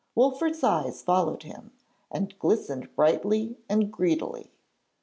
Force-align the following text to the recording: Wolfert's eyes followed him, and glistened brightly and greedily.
Wolfert's 0.15 0.63
eyes 0.63 1.03
followed 1.03 1.43
him, 1.43 1.73
and 2.09 2.33
glistened 2.39 2.95
brightly 2.95 3.59
and 3.69 3.93
greedily. 3.93 4.49